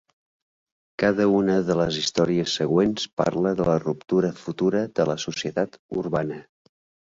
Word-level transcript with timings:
Cada 1.03 1.27
una 1.39 1.57
de 1.67 1.75
les 1.81 1.99
històries 1.99 2.57
següents 2.61 3.07
parla 3.23 3.53
de 3.61 3.69
la 3.69 3.77
ruptura 3.87 4.35
futura 4.43 4.85
de 5.01 5.09
la 5.15 5.21
societat 5.29 5.81
urbana. 6.03 6.45